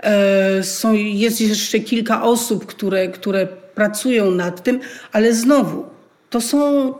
[0.00, 4.80] E, są, jest jeszcze kilka osób, które, które pracują nad tym,
[5.12, 5.84] ale znowu
[6.30, 6.92] to są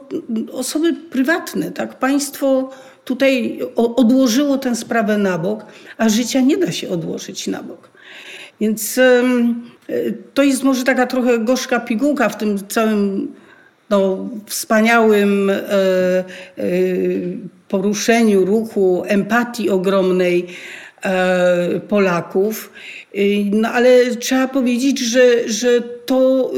[0.52, 1.98] osoby prywatne, tak?
[1.98, 2.70] Państwo
[3.04, 5.64] tutaj odłożyło tę sprawę na bok,
[5.98, 7.90] a życia nie da się odłożyć na bok.
[8.60, 9.00] Więc
[10.34, 13.32] to jest może taka trochę gorzka pigułka w tym całym
[13.90, 16.24] no, wspaniałym e, e,
[17.68, 20.46] poruszeniu ruchu, empatii ogromnej
[21.88, 22.72] Polaków.
[23.50, 26.50] No ale trzeba powiedzieć, że, że to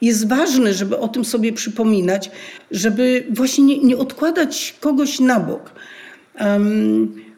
[0.00, 2.30] jest ważne, żeby o tym sobie przypominać,
[2.70, 5.70] żeby właśnie nie, nie odkładać kogoś na bok.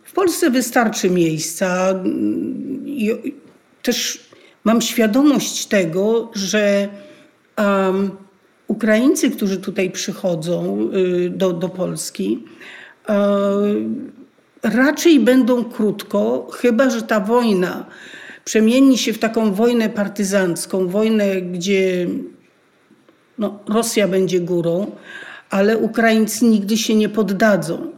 [0.04, 2.00] W Polsce wystarczy miejsca.
[3.82, 4.20] Też
[4.64, 6.88] mam świadomość tego, że
[8.66, 12.44] Ukraińcy, którzy tutaj przychodzą y, do, do Polski,
[13.08, 13.12] y,
[14.64, 17.86] raczej będą krótko, chyba że ta wojna
[18.44, 22.06] przemieni się w taką wojnę partyzancką, wojnę, gdzie
[23.38, 24.90] no, Rosja będzie górą,
[25.50, 27.90] ale Ukraińcy nigdy się nie poddadzą.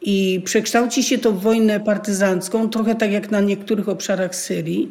[0.00, 4.90] I przekształci się to w wojnę partyzancką, trochę tak jak na niektórych obszarach Syrii.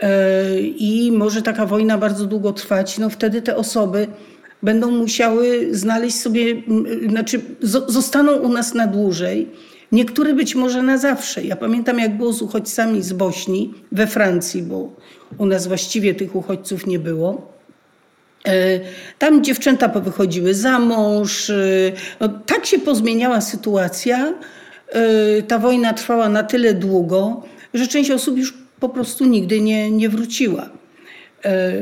[0.00, 4.08] E, i może taka wojna bardzo długo trwać, no wtedy te osoby
[4.62, 6.62] będą musiały znaleźć sobie,
[7.08, 7.40] znaczy
[7.86, 9.48] zostaną u nas na dłużej,
[9.92, 11.44] niektóre być może na zawsze.
[11.44, 14.90] Ja pamiętam, jak było z uchodźcami z Bośni we Francji, bo
[15.38, 17.52] u nas właściwie tych uchodźców nie było.
[18.46, 18.80] E,
[19.18, 21.50] tam dziewczęta powychodziły za mąż.
[21.50, 21.56] E,
[22.20, 24.34] no, tak się pozmieniała sytuacja.
[25.48, 27.42] Ta wojna trwała na tyle długo,
[27.74, 30.70] że część osób już po prostu nigdy nie, nie wróciła.
[31.44, 31.72] E,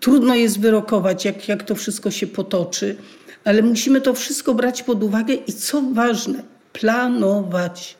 [0.00, 2.96] trudno jest wyrokować, jak, jak to wszystko się potoczy,
[3.44, 6.42] ale musimy to wszystko brać pod uwagę i co ważne,
[6.74, 7.96] planować.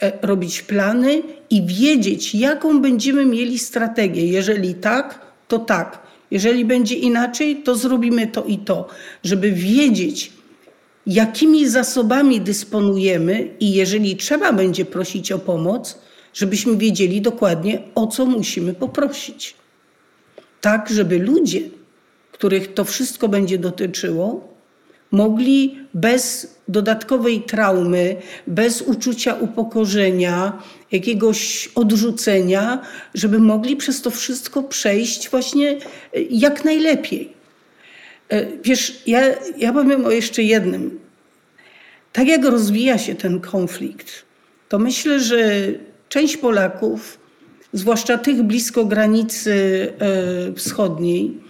[0.00, 4.26] E, robić plany i wiedzieć, jaką będziemy mieli strategię.
[4.26, 6.02] Jeżeli tak, to tak.
[6.30, 8.88] Jeżeli będzie inaczej, to zrobimy to i to,
[9.24, 10.32] żeby wiedzieć,
[11.06, 15.98] jakimi zasobami dysponujemy i jeżeli trzeba będzie prosić o pomoc,
[16.34, 19.54] żebyśmy wiedzieli dokładnie, o co musimy poprosić.
[20.60, 21.60] Tak, żeby ludzie,
[22.32, 24.48] których to wszystko będzie dotyczyło,
[25.10, 28.16] mogli bez dodatkowej traumy,
[28.46, 32.82] bez uczucia upokorzenia, jakiegoś odrzucenia,
[33.14, 35.76] żeby mogli przez to wszystko przejść właśnie e,
[36.30, 37.32] jak najlepiej.
[38.28, 39.20] E, wiesz, ja,
[39.58, 41.00] ja powiem o jeszcze jednym.
[42.12, 44.24] Tak jak rozwija się ten konflikt,
[44.68, 45.38] to myślę, że
[46.08, 47.18] część Polaków,
[47.72, 49.52] zwłaszcza tych blisko granicy
[49.98, 51.47] e, wschodniej,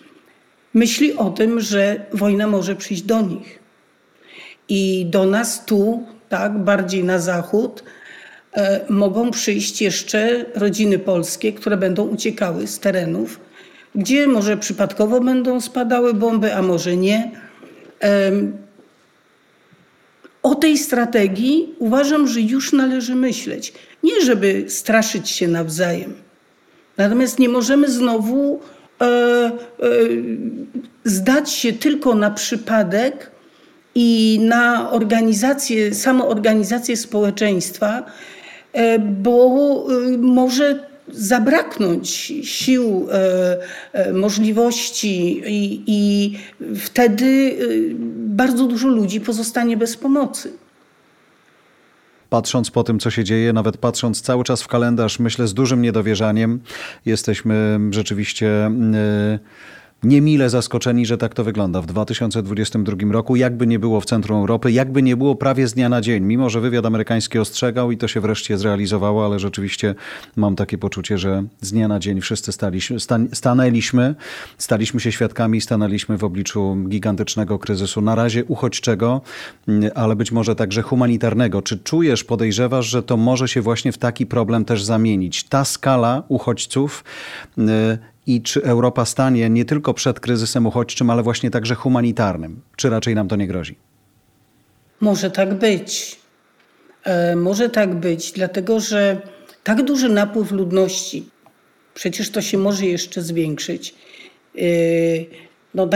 [0.78, 3.58] myśli o tym, że wojna może przyjść do nich.
[4.68, 7.84] I do nas tu, tak, bardziej na zachód,
[8.52, 13.40] e, mogą przyjść jeszcze rodziny polskie, które będą uciekały z terenów,
[13.94, 17.30] gdzie może przypadkowo będą spadały bomby, a może nie.
[20.42, 23.72] O tej strategii uważam, że już należy myśleć.
[24.02, 26.14] Nie, żeby straszyć się nawzajem.
[26.96, 28.77] Natomiast nie możemy znowu e, e,
[31.04, 33.30] zdać się tylko na przypadek
[33.94, 38.02] i na organizację, samoorganizację społeczeństwa,
[38.72, 42.08] e, bo e, może zabraknąć
[42.42, 43.58] sił, e,
[43.92, 46.32] e, możliwości i, i
[46.76, 47.56] wtedy
[48.14, 50.52] bardzo dużo ludzi pozostanie bez pomocy.
[52.30, 55.82] Patrząc po tym, co się dzieje, nawet patrząc cały czas w kalendarz, myślę z dużym
[55.82, 56.60] niedowierzaniem.
[57.06, 58.70] Jesteśmy rzeczywiście.
[59.32, 59.38] Yy,
[60.02, 63.36] niemile zaskoczeni, że tak to wygląda w 2022 roku.
[63.36, 66.50] Jakby nie było w centrum Europy, jakby nie było prawie z dnia na dzień, mimo
[66.50, 69.94] że wywiad amerykański ostrzegał i to się wreszcie zrealizowało, ale rzeczywiście
[70.36, 74.14] mam takie poczucie, że z dnia na dzień wszyscy staliśmy, stan, stanęliśmy,
[74.58, 79.20] staliśmy się świadkami, stanęliśmy w obliczu gigantycznego kryzysu, na razie uchodźczego,
[79.94, 81.62] ale być może także humanitarnego.
[81.62, 85.44] Czy czujesz, podejrzewasz, że to może się właśnie w taki problem też zamienić?
[85.44, 87.04] Ta skala uchodźców
[88.28, 92.60] i czy Europa stanie nie tylko przed kryzysem uchodźczym, ale właśnie także humanitarnym?
[92.76, 93.76] Czy raczej nam to nie grozi?
[95.00, 96.18] Może tak być.
[97.04, 99.20] E, może tak być, dlatego że
[99.64, 101.30] tak duży napływ ludności,
[101.94, 103.94] przecież to się może jeszcze zwiększyć.
[104.58, 104.60] E,
[105.74, 105.88] no,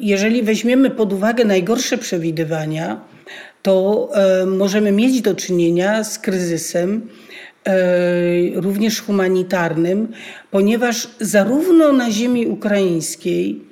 [0.00, 3.00] jeżeli weźmiemy pod uwagę najgorsze przewidywania,
[3.62, 7.08] to e, możemy mieć do czynienia z kryzysem,
[8.54, 10.08] również humanitarnym,
[10.50, 13.62] ponieważ zarówno na ziemi ukraińskiej,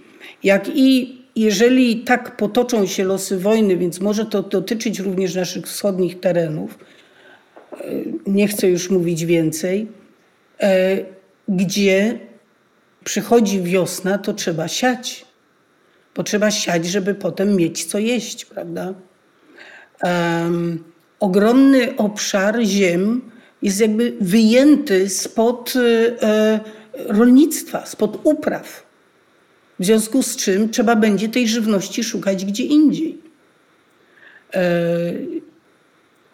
[0.43, 6.21] jak i jeżeli tak potoczą się losy wojny, więc może to dotyczyć również naszych wschodnich
[6.21, 6.79] terenów,
[7.73, 7.77] e,
[8.27, 9.89] nie chcę już mówić więcej,
[10.61, 10.99] e,
[11.49, 12.19] gdzie
[13.05, 15.25] przychodzi wiosna, to trzeba siać.
[16.17, 18.95] Bo trzeba siać, żeby potem mieć co jeść, prawda?
[20.05, 20.85] Um,
[21.21, 23.32] ogromny obszar ziem
[23.63, 26.61] jest jakby wyjęty spod e, e,
[26.95, 28.87] rolnictwa, spod upraw.
[29.79, 33.19] W związku z czym trzeba będzie tej żywności szukać gdzie indziej.
[34.55, 34.63] E,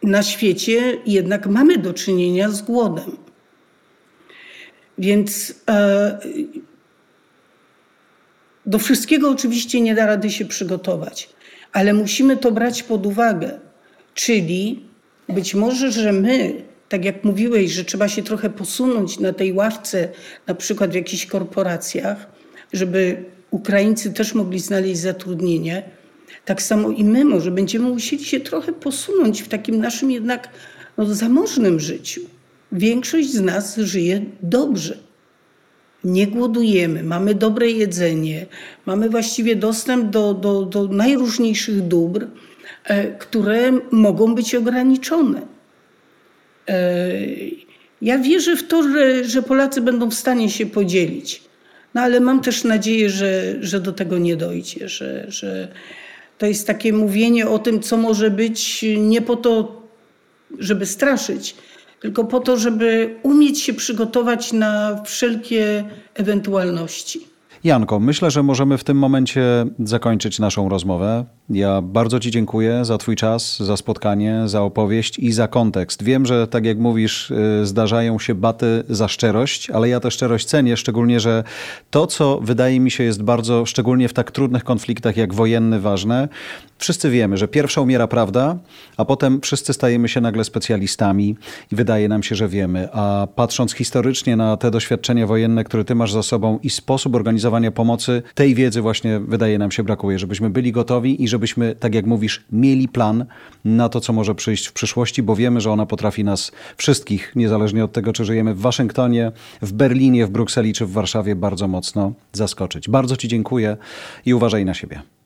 [0.02, 3.16] na świecie jednak mamy do czynienia z głodem.
[4.98, 5.54] Więc
[8.66, 11.28] do wszystkiego oczywiście nie da rady się przygotować,
[11.72, 13.58] ale musimy to brać pod uwagę.
[14.14, 14.82] Czyli
[15.28, 20.08] być może, że my tak jak mówiłeś, że trzeba się trochę posunąć na tej ławce,
[20.46, 22.26] na przykład w jakichś korporacjach,
[22.72, 25.82] żeby Ukraińcy też mogli znaleźć zatrudnienie,
[26.44, 30.48] tak samo i my może będziemy musieli się trochę posunąć w takim naszym jednak
[30.96, 32.20] no, zamożnym życiu.
[32.72, 34.98] Większość z nas żyje dobrze.
[36.04, 38.46] Nie głodujemy, mamy dobre jedzenie,
[38.86, 42.26] mamy właściwie dostęp do, do, do najróżniejszych dóbr,
[42.84, 45.57] e, które mogą być ograniczone.
[46.68, 47.10] E,
[48.02, 51.42] ja wierzę w to, że, że Polacy będą w stanie się podzielić.
[51.94, 55.68] No ale mam też nadzieję, że, że do tego nie dojdzie, że, że
[56.38, 59.82] to jest takie mówienie o tym, co może być nie po to,
[60.58, 61.54] żeby straszyć,
[62.00, 67.26] tylko po to, żeby umieć się przygotować na wszelkie ewentualności.
[67.64, 71.24] Janko, myślę, że możemy w tym momencie zakończyć naszą rozmowę.
[71.50, 76.02] Ja bardzo Ci dziękuję za Twój czas, za spotkanie, za opowieść i za kontekst.
[76.02, 80.46] Wiem, że tak jak mówisz, y, zdarzają się baty za szczerość, ale ja tę szczerość
[80.46, 81.44] cenię, szczególnie, że
[81.90, 86.28] to, co wydaje mi się jest bardzo, szczególnie w tak trudnych konfliktach jak wojenny, ważne,
[86.78, 88.56] wszyscy wiemy, że pierwsza umiera prawda,
[88.96, 91.36] a potem wszyscy stajemy się nagle specjalistami
[91.72, 92.88] i wydaje nam się, że wiemy.
[92.92, 97.16] A patrząc historycznie na te doświadczenia wojenne, które Ty masz za sobą i sposób
[97.48, 101.74] organizowania pomocy, tej wiedzy właśnie wydaje nam się brakuje, żebyśmy byli gotowi i żeby żebyśmy,
[101.74, 103.24] tak jak mówisz, mieli plan
[103.64, 107.84] na to, co może przyjść w przyszłości, bo wiemy, że ona potrafi nas wszystkich, niezależnie
[107.84, 109.32] od tego, czy żyjemy w Waszyngtonie,
[109.62, 112.88] w Berlinie, w Brukseli czy w Warszawie, bardzo mocno zaskoczyć.
[112.88, 113.76] Bardzo Ci dziękuję
[114.26, 115.17] i uważaj na siebie.